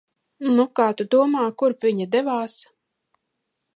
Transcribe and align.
Nu, 0.53 0.63
kā 0.79 0.87
tu 1.01 1.05
domā, 1.15 1.43
kurp 1.63 1.87
viņa 1.89 2.09
devās? 2.17 2.57